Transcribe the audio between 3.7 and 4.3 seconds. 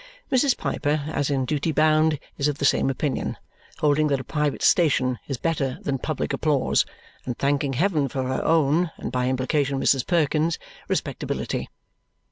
holding that a